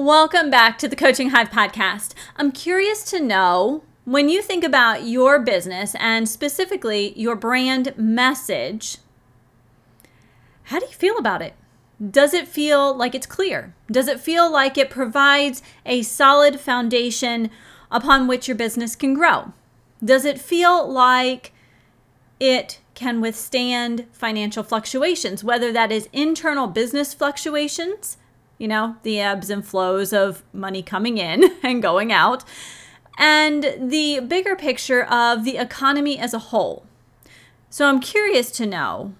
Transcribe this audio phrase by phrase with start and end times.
[0.00, 2.14] Welcome back to the Coaching Hive podcast.
[2.36, 8.98] I'm curious to know when you think about your business and specifically your brand message,
[10.62, 11.54] how do you feel about it?
[12.12, 13.74] Does it feel like it's clear?
[13.90, 17.50] Does it feel like it provides a solid foundation
[17.90, 19.52] upon which your business can grow?
[20.02, 21.52] Does it feel like
[22.38, 28.16] it can withstand financial fluctuations, whether that is internal business fluctuations?
[28.58, 32.44] You know, the ebbs and flows of money coming in and going out,
[33.16, 36.86] and the bigger picture of the economy as a whole.
[37.70, 39.14] So I'm curious to know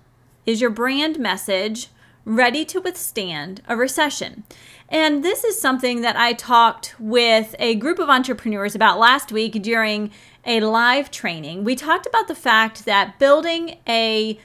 [0.47, 1.89] is your brand message
[2.25, 4.45] ready to withstand a recession?
[4.89, 9.61] And this is something that I talked with a group of entrepreneurs about last week
[9.63, 10.11] during
[10.47, 11.65] a live training.
[11.65, 14.39] We talked about the fact that building a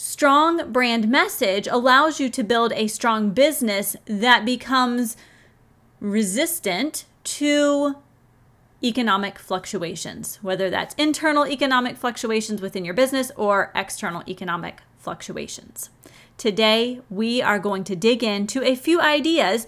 [0.00, 5.14] strong brand message allows you to build a strong business that becomes
[6.00, 7.94] resistant to
[8.82, 15.90] economic fluctuations, whether that's internal economic fluctuations within your business or external economic fluctuations.
[16.38, 19.66] Today, we are going to dig into a few ideas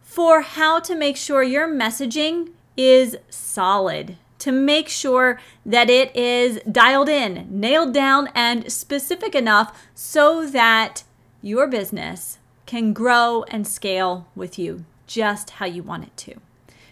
[0.00, 6.60] for how to make sure your messaging is solid to make sure that it is
[6.70, 11.02] dialed in, nailed down, and specific enough so that
[11.40, 12.36] your business
[12.66, 16.34] can grow and scale with you just how you want it to.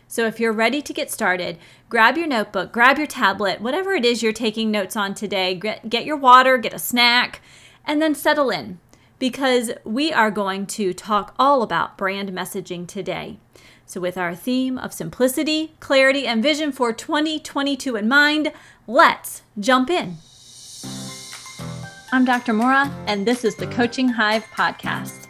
[0.09, 1.59] So, if you're ready to get started,
[1.91, 6.07] grab your notebook, grab your tablet, whatever it is you're taking notes on today, get
[6.07, 7.43] your water, get a snack,
[7.85, 8.79] and then settle in
[9.19, 13.39] because we are going to talk all about brand messaging today.
[13.93, 18.51] So, with our theme of simplicity, clarity, and vision for 2022 in mind,
[18.87, 20.17] let's jump in.
[22.11, 22.55] I'm Dr.
[22.55, 25.29] Mora, and this is the Coaching Hive Podcast.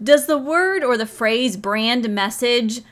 [0.00, 2.82] Does the word or the phrase brand message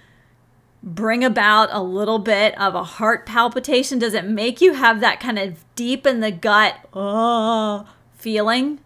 [1.01, 3.99] bring about a little bit of a heart palpitation?
[3.99, 8.81] Does it make you have that kind of deep in the gut, oh, feeling?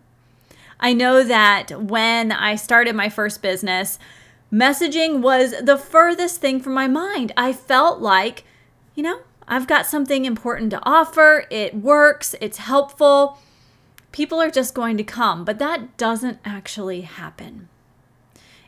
[0.78, 3.98] I know that when I started my first business,
[4.53, 7.32] messaging was the furthest thing from my mind.
[7.36, 8.44] I felt like,
[8.94, 13.38] you know, I've got something important to offer, it works, it's helpful.
[14.12, 17.69] People are just going to come, but that doesn't actually happen.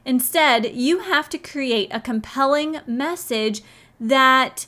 [0.06, 3.60] Instead, you have to create a compelling message
[3.98, 4.66] that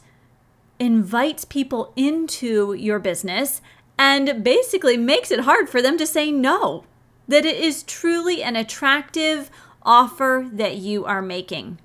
[0.81, 3.63] invites people into your business
[3.97, 6.85] and basically makes it hard for them to say no.
[7.29, 9.51] That it is truly an attractive
[9.83, 11.79] offer that you are making.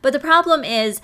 [0.00, 1.00] But the problem is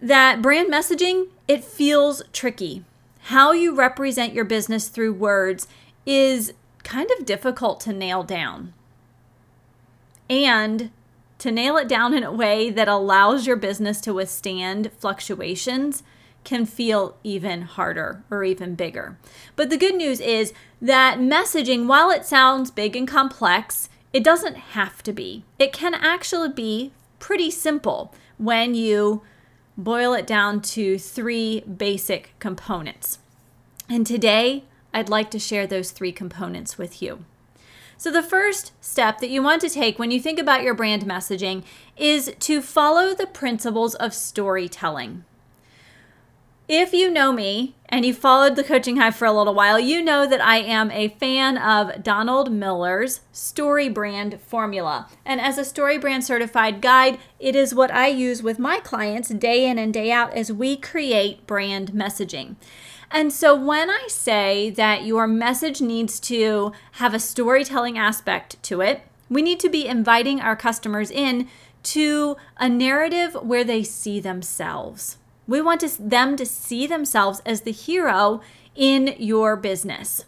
[0.00, 2.84] that brand messaging, it feels tricky.
[3.24, 5.66] How you represent your business through words
[6.06, 8.73] is kind of difficult to nail down.
[10.28, 10.90] And
[11.38, 16.02] to nail it down in a way that allows your business to withstand fluctuations
[16.44, 19.18] can feel even harder or even bigger.
[19.56, 24.56] But the good news is that messaging, while it sounds big and complex, it doesn't
[24.56, 25.44] have to be.
[25.58, 29.22] It can actually be pretty simple when you
[29.76, 33.18] boil it down to three basic components.
[33.88, 37.24] And today, I'd like to share those three components with you.
[37.96, 41.04] So, the first step that you want to take when you think about your brand
[41.04, 41.62] messaging
[41.96, 45.24] is to follow the principles of storytelling.
[46.68, 50.00] If you know me and you followed the Coaching Hive for a little while, you
[50.00, 55.06] know that I am a fan of Donald Miller's Story Brand Formula.
[55.26, 59.28] And as a Story Brand certified guide, it is what I use with my clients
[59.28, 62.56] day in and day out as we create brand messaging.
[63.10, 68.80] And so when I say that your message needs to have a storytelling aspect to
[68.80, 71.46] it, we need to be inviting our customers in
[71.82, 75.18] to a narrative where they see themselves.
[75.46, 78.40] We want to, them to see themselves as the hero
[78.74, 80.24] in your business.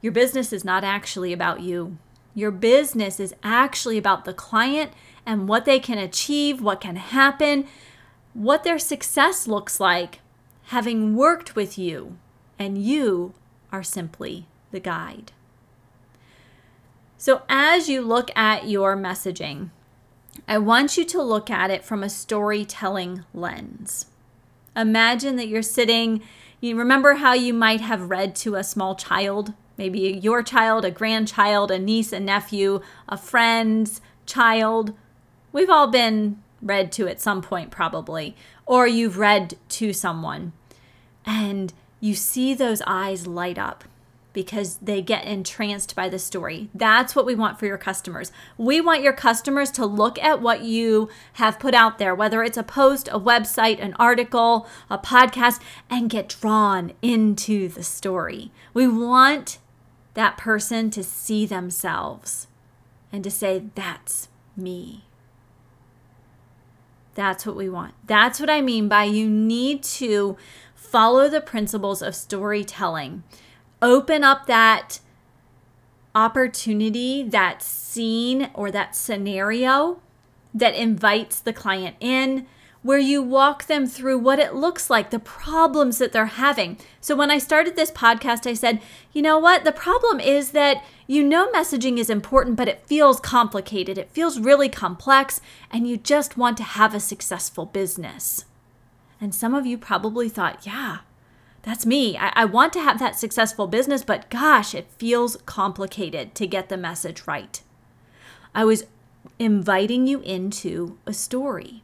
[0.00, 1.98] Your business is not actually about you.
[2.34, 4.92] Your business is actually about the client
[5.24, 7.66] and what they can achieve, what can happen,
[8.34, 10.20] what their success looks like
[10.66, 12.18] having worked with you,
[12.58, 13.32] and you
[13.70, 15.32] are simply the guide.
[17.16, 19.70] So, as you look at your messaging,
[20.46, 24.06] I want you to look at it from a storytelling lens.
[24.76, 26.22] Imagine that you're sitting,
[26.60, 30.90] you remember how you might have read to a small child, maybe your child, a
[30.90, 34.92] grandchild, a niece, a nephew, a friend's child.
[35.52, 38.36] We've all been read to at some point, probably,
[38.66, 40.52] or you've read to someone.
[41.26, 43.84] and you see those eyes light up
[44.36, 46.68] because they get entranced by the story.
[46.74, 48.30] That's what we want for your customers.
[48.58, 52.58] We want your customers to look at what you have put out there, whether it's
[52.58, 58.52] a post, a website, an article, a podcast, and get drawn into the story.
[58.74, 59.56] We want
[60.12, 62.46] that person to see themselves
[63.10, 65.06] and to say, That's me.
[67.14, 67.94] That's what we want.
[68.06, 70.36] That's what I mean by you need to
[70.74, 73.22] follow the principles of storytelling
[73.86, 74.98] open up that
[76.12, 80.00] opportunity, that scene or that scenario
[80.52, 82.46] that invites the client in,
[82.82, 86.78] where you walk them through what it looks like, the problems that they're having.
[87.00, 88.80] So, when I started this podcast, I said,
[89.12, 89.64] you know what?
[89.64, 93.98] The problem is that you know messaging is important, but it feels complicated.
[93.98, 95.40] It feels really complex,
[95.70, 98.46] and you just want to have a successful business.
[99.20, 100.98] And some of you probably thought, yeah,
[101.66, 102.16] that's me.
[102.16, 106.68] I, I, want to have that successful business, but gosh, it feels complicated to get
[106.68, 107.60] the message right.
[108.54, 108.84] I was
[109.40, 111.82] inviting you into a story.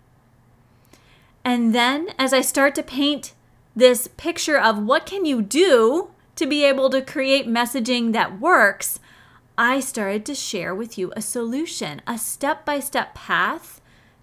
[1.45, 3.35] And then as I start to paint
[3.75, 9.01] this picture of what can you do to be able to create messaging that works,
[9.59, 13.81] I started to share with you a solution, a step-by-step path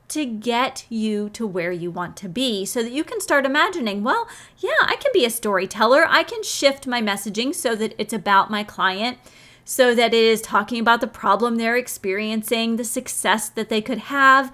[0.10, 4.04] to get you to where you want to be so that you can start imagining,
[4.04, 4.28] well,
[4.58, 6.06] yeah, I can be a storyteller.
[6.08, 9.18] I can shift my messaging so that it's about my client,
[9.64, 14.00] so that it is talking about the problem they're experiencing, the success that they could
[14.00, 14.54] have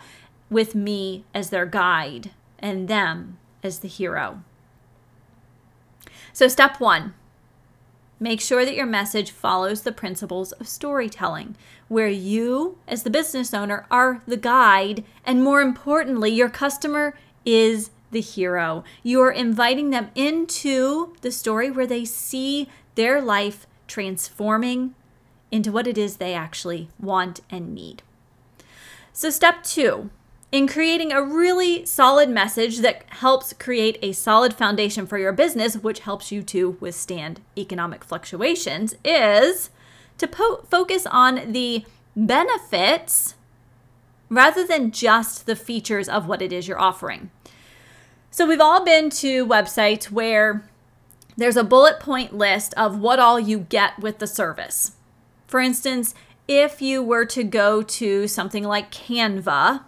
[0.50, 4.44] with me as their guide and them as the hero.
[6.34, 7.14] So, step one
[8.20, 11.56] Make sure that your message follows the principles of storytelling,
[11.88, 17.92] where you, as the business owner, are the guide, and more importantly, your customer is
[18.12, 18.84] the hero.
[19.04, 24.96] You are inviting them into the story where they see their life transforming
[25.52, 28.02] into what it is they actually want and need.
[29.12, 30.10] So, step two
[30.56, 35.76] in creating a really solid message that helps create a solid foundation for your business,
[35.76, 39.70] which helps you to withstand economic fluctuations, is
[40.18, 41.84] to po- focus on the
[42.16, 43.36] benefits
[44.30, 47.30] rather than just the features of what it is you're offering.
[48.32, 50.66] So, we've all been to websites where
[51.36, 54.94] there's a bullet point list of what all you get with the service.
[55.48, 56.16] For instance,
[56.48, 59.82] if you were to go to something like Canva,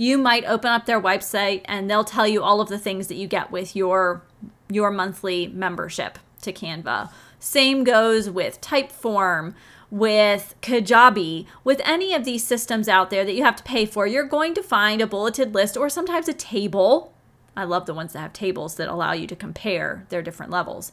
[0.00, 3.16] you might open up their website and they'll tell you all of the things that
[3.16, 4.22] you get with your
[4.70, 7.12] your monthly membership to Canva.
[7.38, 9.52] Same goes with Typeform,
[9.90, 14.06] with Kajabi, with any of these systems out there that you have to pay for.
[14.06, 17.12] You're going to find a bulleted list or sometimes a table.
[17.54, 20.92] I love the ones that have tables that allow you to compare their different levels.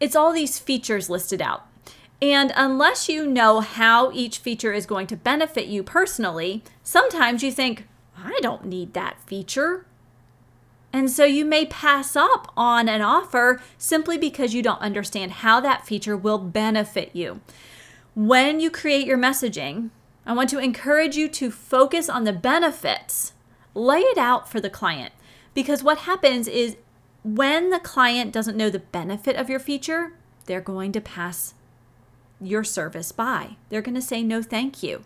[0.00, 1.68] It's all these features listed out.
[2.20, 7.52] And unless you know how each feature is going to benefit you personally, sometimes you
[7.52, 7.86] think,
[8.16, 9.86] I don't need that feature.
[10.92, 15.60] And so you may pass up on an offer simply because you don't understand how
[15.60, 17.40] that feature will benefit you.
[18.14, 19.88] When you create your messaging,
[20.26, 23.32] I want to encourage you to focus on the benefits.
[23.74, 25.12] Lay it out for the client
[25.54, 26.76] because what happens is
[27.24, 30.12] when the client doesn't know the benefit of your feature,
[30.44, 31.54] they're going to pass
[32.40, 33.56] your service by.
[33.70, 35.04] They're going to say no thank you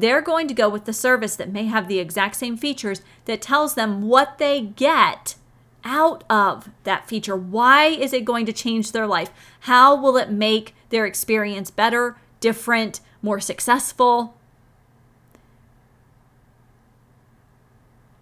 [0.00, 3.42] they're going to go with the service that may have the exact same features that
[3.42, 5.34] tells them what they get
[5.84, 7.36] out of that feature.
[7.36, 9.30] Why is it going to change their life?
[9.60, 14.36] How will it make their experience better, different, more successful?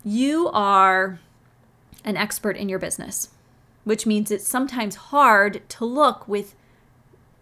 [0.02, 1.18] You are
[2.06, 3.28] an expert in your business,
[3.85, 6.54] which means it's sometimes hard to look with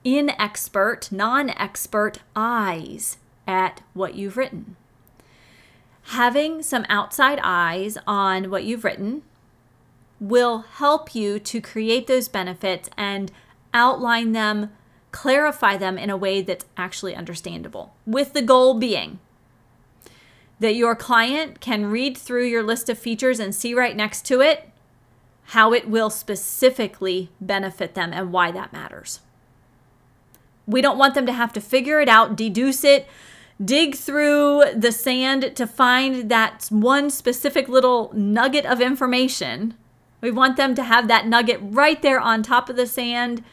[0.04, 4.76] inexpert, non expert eyes at what you've written.
[6.08, 9.22] Having some outside eyes on what you've written
[10.20, 13.32] will help you to create those benefits and
[13.72, 14.70] outline them,
[15.12, 19.18] clarify them in a way that's actually understandable, with the goal being
[20.60, 24.40] that your client can read through your list of features and see right next to
[24.40, 24.70] it
[25.48, 29.20] how it will specifically benefit them and why that matters.
[30.66, 33.06] We don't want them to have to figure it out, deduce it,
[33.62, 39.74] dig through the sand to find that one specific little nugget of information.
[40.20, 43.44] We want them to have that nugget right there on top of the sand,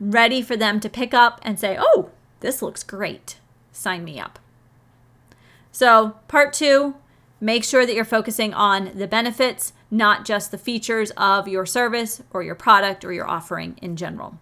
[0.00, 3.38] ready for them to pick up and say, oh, this looks great.
[3.72, 4.38] Sign me up.
[5.70, 6.96] So, part two,
[7.40, 12.22] make sure that you're focusing on the benefits, not just the features of your service
[12.32, 14.38] or your product or your offering in general.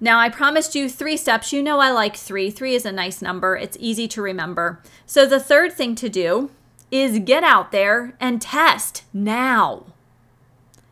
[0.00, 1.52] Now, I promised you three steps.
[1.52, 2.50] You know, I like three.
[2.50, 4.80] Three is a nice number, it's easy to remember.
[5.06, 6.50] So, the third thing to do
[6.90, 9.86] is get out there and test now.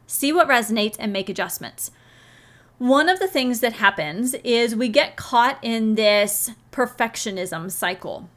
[0.07, 1.91] See what resonates and make adjustments.
[2.79, 8.29] One of the things that happens is we get caught in this perfectionism cycle.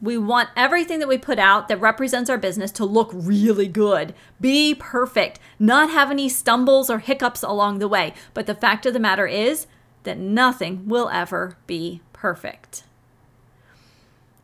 [0.00, 4.14] We want everything that we put out that represents our business to look really good,
[4.40, 8.14] be perfect, not have any stumbles or hiccups along the way.
[8.32, 9.66] But the fact of the matter is
[10.04, 12.84] that nothing will ever be perfect.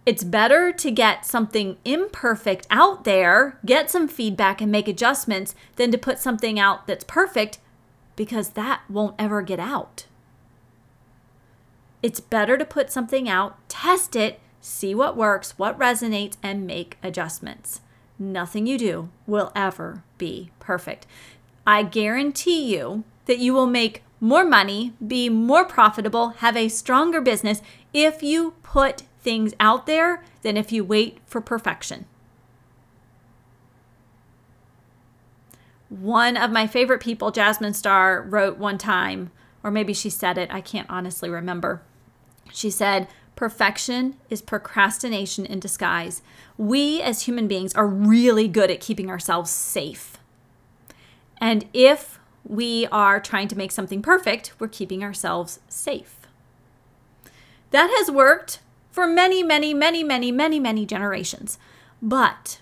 [0.06, 5.90] It's better to get something imperfect out there, get some feedback, and make adjustments than
[5.92, 7.58] to put something out that's perfect
[8.16, 10.06] because that won't ever get out.
[12.02, 16.98] It's better to put something out, test it, see what works, what resonates, and make
[17.02, 17.82] adjustments.
[18.18, 21.06] Nothing you do will ever be perfect.
[21.66, 27.20] I guarantee you that you will make more money, be more profitable, have a stronger
[27.20, 27.62] business
[27.92, 32.06] if you put things out there than if you wait for perfection.
[35.88, 39.32] One of my favorite people, Jasmine Star, wrote one time,
[39.64, 41.82] or maybe she said it, I can't honestly remember.
[42.52, 46.20] She said, Perfection is procrastination in disguise.
[46.58, 50.18] We as human beings are really good at keeping ourselves safe.
[51.38, 56.20] And if we are trying to make something perfect, we're keeping ourselves safe.
[57.70, 61.58] That has worked for many, many, many, many, many, many generations.
[62.02, 62.60] But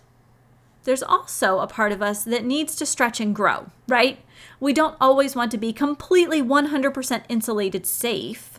[0.85, 4.19] there's also a part of us that needs to stretch and grow, right?
[4.61, 8.59] We don't always want to be completely 100% insulated safe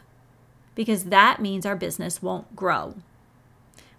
[0.75, 2.95] because that means our business won't grow.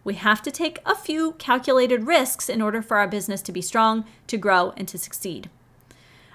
[0.03, 3.61] We have to take a few calculated risks in order for our business to be
[3.61, 5.51] strong, to grow, and to succeed.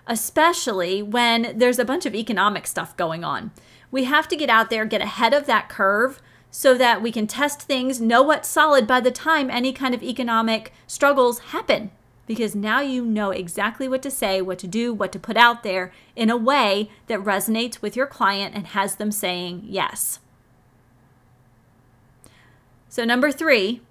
[0.08, 3.52] Especially when there's a bunch of economic stuff going on.
[3.92, 6.22] We have to get out there, get ahead of that curve
[6.52, 10.02] so that we can test things, know what's solid by the time any kind of
[10.02, 11.92] economic struggles happen.
[12.28, 15.64] Because now you know exactly what to say, what to do, what to put out
[15.64, 20.20] there in a way that resonates with your client and has them saying yes.
[22.88, 23.82] So, number three,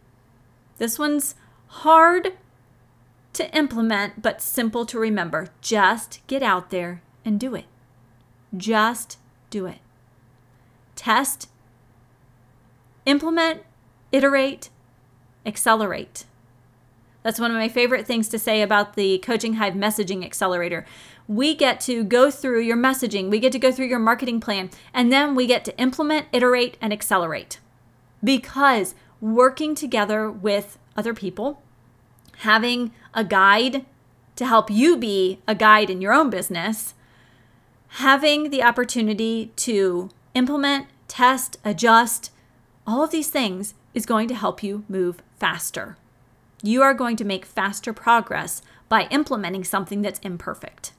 [0.78, 1.34] this one's
[1.66, 2.32] hard
[3.34, 5.48] to implement, but simple to remember.
[5.60, 7.66] Just get out there and do it.
[8.56, 9.18] Just
[9.50, 9.78] do it.
[10.94, 11.48] Test
[13.06, 13.62] implement,
[14.12, 14.70] iterate,
[15.44, 16.24] accelerate.
[17.22, 20.84] That's one of my favorite things to say about the Coaching Hive Messaging Accelerator.
[21.26, 24.70] We get to go through your messaging, we get to go through your marketing plan,
[24.92, 27.60] and then we get to implement, iterate, and accelerate.
[28.22, 31.62] Because working together with other people,
[32.38, 33.84] having a guide
[34.36, 36.94] to help you be a guide in your own business,
[37.88, 42.30] having the opportunity to implement, test, adjust,
[42.86, 45.96] all of these things is going to help you move faster.
[46.62, 50.92] You are going to make faster progress by implementing something that's imperfect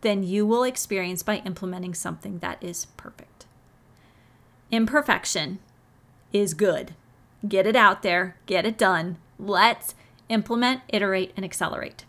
[0.00, 3.46] than you will experience by implementing something that is perfect.
[4.70, 5.58] Imperfection
[6.32, 6.94] is good.
[7.46, 9.18] Get it out there, get it done.
[9.38, 9.94] Let's
[10.30, 12.06] implement, iterate, and accelerate.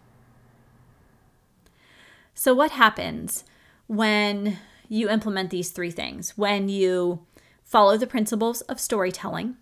[2.34, 3.44] So, what happens
[3.88, 6.38] when you implement these three things?
[6.38, 7.26] When you
[7.72, 9.56] Follow the principles of storytelling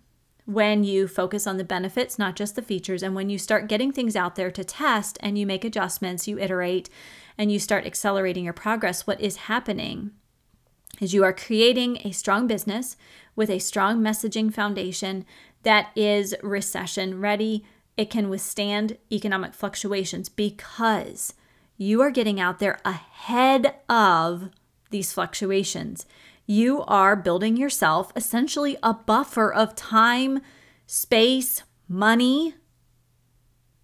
[0.45, 3.91] when you focus on the benefits, not just the features, and when you start getting
[3.91, 6.89] things out there to test and you make adjustments, you iterate,
[7.37, 10.09] and you start accelerating your progress, what is happening
[10.99, 12.97] is you are creating a strong business
[13.35, 15.23] with a strong messaging foundation
[15.61, 17.63] that is recession ready.
[17.99, 21.33] It can withstand economic fluctuations because
[21.77, 24.49] you are getting out there ahead of
[24.89, 26.05] these fluctuations
[26.49, 30.41] you are building yourself essentially a buffer of time,
[30.87, 32.55] space, money,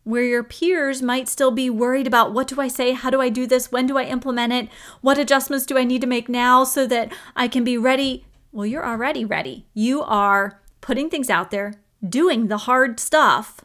[0.04, 2.94] where your peers might still be worried about what do I say?
[2.94, 3.72] How do I do this?
[3.72, 4.70] When do I implement it?
[5.02, 8.26] What adjustments do I need to make now so that I can be ready?
[8.52, 9.68] Well, you're already ready.
[9.76, 13.62] You are putting things out there, doing the hard stuff,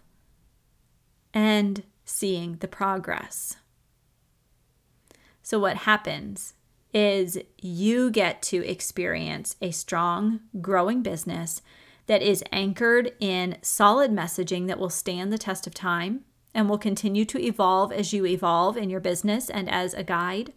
[1.33, 3.57] and seeing the progress.
[5.43, 6.55] So, what happens
[6.93, 11.63] is you get to experience a strong, growing business
[12.07, 16.79] that is anchored in solid messaging that will stand the test of time and will
[16.79, 20.53] continue to evolve as you evolve in your business and as a guide.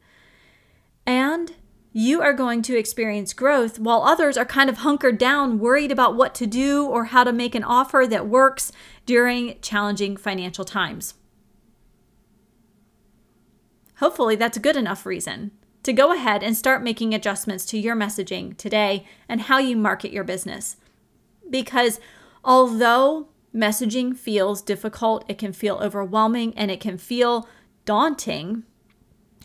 [1.05, 1.53] And
[1.93, 6.15] you are going to experience growth while others are kind of hunkered down, worried about
[6.15, 8.71] what to do or how to make an offer that works
[9.05, 11.13] during challenging financial times.
[13.97, 15.51] Hopefully, that's a good enough reason
[15.83, 20.11] to go ahead and start making adjustments to your messaging today and how you market
[20.11, 20.77] your business.
[21.47, 21.99] Because
[22.43, 27.47] although messaging feels difficult, it can feel overwhelming, and it can feel
[27.85, 28.63] daunting,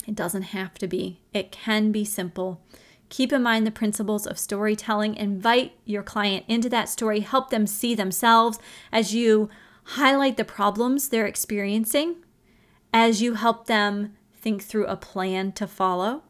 [0.08, 1.20] it doesn't have to be.
[1.34, 2.62] It can be simple.
[3.10, 5.14] Keep in mind the principles of storytelling.
[5.14, 7.20] Invite your client into that story.
[7.20, 8.58] Help them see themselves
[8.90, 9.50] as you
[9.84, 12.16] highlight the problems they're experiencing,
[12.90, 16.22] as you help them think through a plan to follow,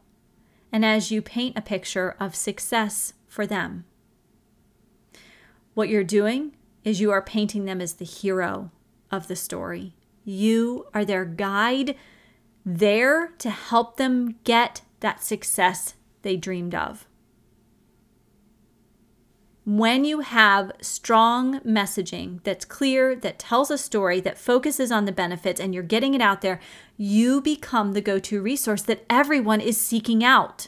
[0.73, 3.85] and as you paint a picture of success for them.
[5.73, 6.51] What you're doing
[6.83, 8.71] is you are painting them as the hero
[9.09, 9.95] of the story.
[10.25, 11.95] You are their guide,
[12.77, 17.07] there to help them get that success they dreamed of.
[19.65, 25.11] When you have strong messaging that's clear, that tells a story, that focuses on the
[25.11, 26.59] benefits, and you're getting it out there,
[26.97, 30.67] you become the go to resource that everyone is seeking out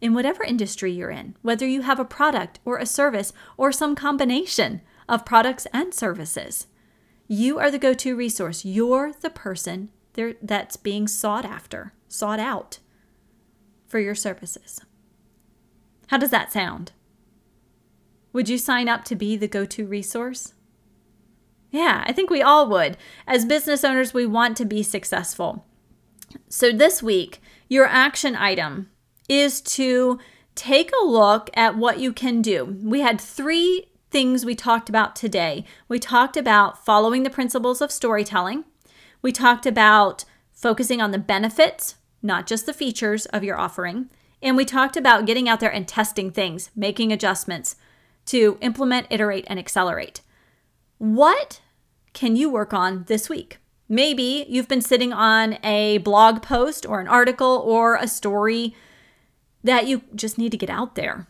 [0.00, 3.94] in whatever industry you're in, whether you have a product or a service or some
[3.94, 6.66] combination of products and services.
[7.28, 8.64] You are the go to resource.
[8.64, 9.90] You're the person
[10.42, 12.78] that's being sought after, sought out
[13.86, 14.80] for your services.
[16.08, 16.92] How does that sound?
[18.32, 20.54] Would you sign up to be the go to resource?
[21.70, 22.96] Yeah, I think we all would.
[23.26, 25.66] As business owners, we want to be successful.
[26.48, 28.90] So, this week, your action item
[29.28, 30.18] is to
[30.54, 32.64] take a look at what you can do.
[32.64, 35.64] We had three things we talked about today.
[35.88, 38.64] We talked about following the principles of storytelling,
[39.24, 44.08] we talked about focusing on the benefits not just the features of your offering.
[44.42, 47.76] And we talked about getting out there and testing things, making adjustments
[48.26, 50.22] to implement, iterate, and accelerate.
[50.98, 51.60] What
[52.14, 53.58] can you work on this week?
[53.88, 58.74] Maybe you've been sitting on a blog post or an article or a story
[59.62, 61.28] that you just need to get out there.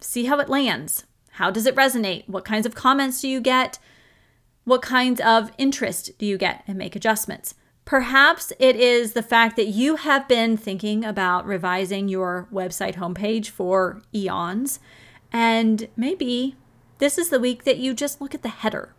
[0.00, 1.04] See how it lands.
[1.32, 2.28] How does it resonate?
[2.28, 3.78] What kinds of comments do you get?
[4.68, 6.62] What kinds of interest do you get?
[6.68, 7.54] And make adjustments.
[7.86, 13.48] Perhaps it is the fact that you have been thinking about revising your website homepage
[13.48, 14.78] for eons,
[15.32, 16.54] and maybe
[16.98, 18.94] this is the week that you just look at the header.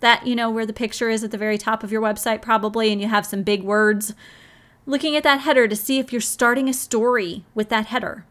[0.00, 2.90] That, you know, where the picture is at the very top of your website, probably,
[2.90, 4.12] and you have some big words.
[4.86, 8.24] Looking at that header to see if you're starting a story with that header.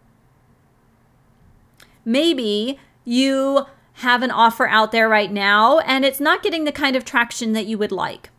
[2.04, 3.66] Maybe you
[4.00, 7.52] have an offer out there right now and it's not getting the kind of traction
[7.54, 8.30] that you would like.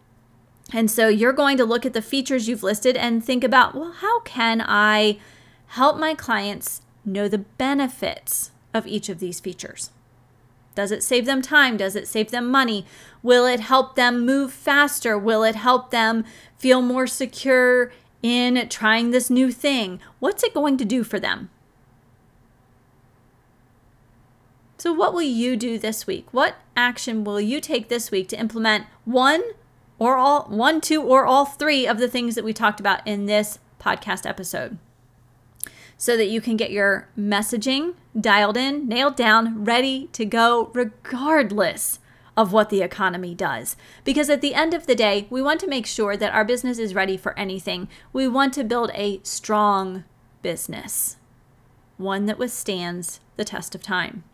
[0.72, 3.92] And so you're going to look at the features you've listed and think about, well,
[3.92, 5.18] how can I
[5.68, 9.90] help my clients know the benefits of each of these features?
[10.74, 11.76] Does it save them time?
[11.76, 12.86] Does it save them money?
[13.22, 15.18] Will it help them move faster?
[15.18, 16.24] Will it help them
[16.56, 17.92] feel more secure
[18.22, 20.00] in trying this new thing?
[20.20, 21.50] What's it going to do for them?
[24.80, 26.26] So, what will you do this week?
[26.30, 29.42] What action will you take this week to implement one
[29.98, 33.26] or all one, two, or all three of the things that we talked about in
[33.26, 34.78] this podcast episode
[35.98, 41.98] so that you can get your messaging dialed in, nailed down, ready to go, regardless
[42.34, 43.76] of what the economy does.
[44.02, 46.78] Because at the end of the day, we want to make sure that our business
[46.78, 47.86] is ready for anything.
[48.14, 50.04] We want to build a strong
[50.40, 51.18] business,
[51.98, 54.24] one that withstands the test of time.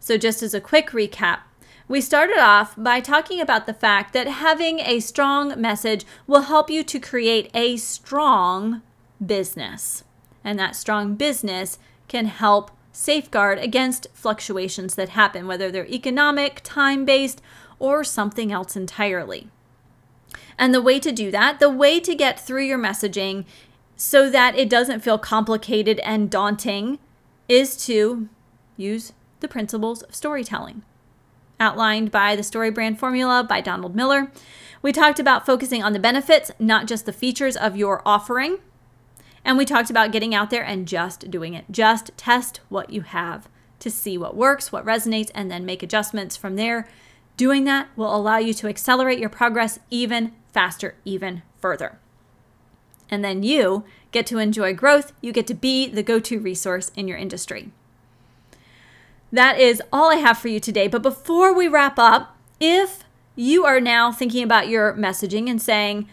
[0.00, 1.40] So, just as a quick recap,
[1.88, 6.68] we started off by talking about the fact that having a strong message will help
[6.68, 8.82] you to create a strong
[9.24, 10.02] business.
[10.42, 11.78] And that strong business
[12.08, 17.40] can help safeguard against fluctuations that happen, whether they're economic, time based,
[17.78, 19.48] or something else entirely.
[20.58, 23.44] And the way to do that, the way to get through your messaging
[23.96, 26.98] so that it doesn't feel complicated and daunting,
[27.48, 28.28] is to
[28.76, 30.82] use the principles of storytelling
[31.58, 34.30] outlined by the Story Brand Formula by Donald Miller.
[34.82, 38.58] We talked about focusing on the benefits, not just the features of your offering.
[39.44, 41.66] And we talked about getting out there and just doing it.
[41.70, 46.36] Just test what you have to see what works, what resonates, and then make adjustments
[46.36, 46.88] from there.
[47.36, 51.98] Doing that will allow you to accelerate your progress even faster, even further.
[53.10, 55.12] And then you get to enjoy growth.
[55.20, 57.70] You get to be the go to resource in your industry
[59.36, 60.88] that is all I have for you today.
[60.88, 66.08] But before we wrap up, if you are now thinking about your messaging and saying,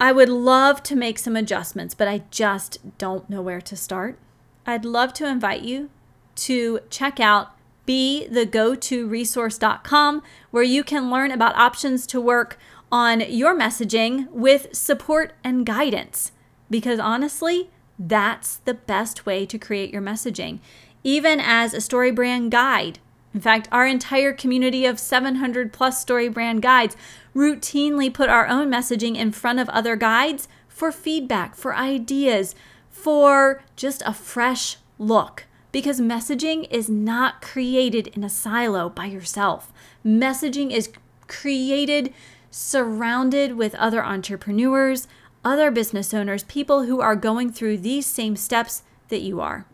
[0.00, 4.18] I would love to make some adjustments, but I just don't know where to start,
[4.66, 5.90] I'd love to invite you
[6.36, 7.52] to check out
[7.86, 12.58] be the go to resource.com where you can learn about options to work
[12.90, 16.32] on your messaging with support and guidance.
[16.68, 20.58] Because honestly, that's the best way to create your messaging,
[21.06, 22.98] even as a story brand guide.
[23.32, 26.96] In fact, our entire community of 700 plus story brand guides
[27.32, 32.56] routinely put our own messaging in front of other guides for feedback, for ideas,
[32.90, 35.44] for just a fresh look.
[35.70, 39.72] Because messaging is not created in a silo by yourself.
[40.04, 40.90] Messaging is
[41.28, 42.12] created
[42.50, 45.06] surrounded with other entrepreneurs,
[45.44, 49.66] other business owners, people who are going through these same steps that you are.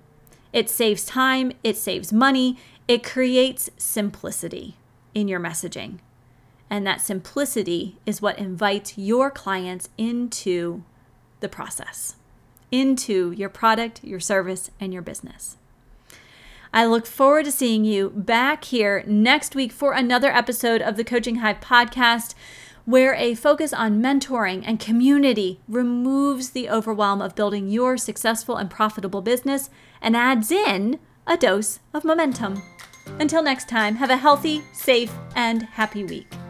[0.53, 4.77] It saves time, it saves money, it creates simplicity
[5.15, 5.99] in your messaging.
[6.69, 10.85] And that simplicity is what invites your clients into
[11.41, 12.17] the process,
[12.71, 15.57] into your product, your service, and your business.
[16.73, 21.05] I look forward to seeing you back here next week for another episode of the
[21.05, 22.35] Coaching Hive podcast
[22.85, 28.71] where a focus on mentoring and community removes the overwhelm of building your successful and
[28.71, 32.62] profitable business and adds in a dose of momentum.
[33.18, 36.41] Until next time, have a healthy, safe, and happy week.